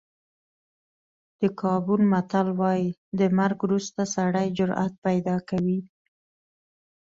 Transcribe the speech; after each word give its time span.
د 1.39 1.41
ګابون 1.59 2.01
متل 2.11 2.47
وایي 2.59 2.89
د 3.19 3.21
مرګ 3.37 3.57
وروسته 3.65 4.01
سړی 4.15 4.47
جرأت 4.57 4.93
پیدا 5.05 5.35
کوي. 5.49 5.79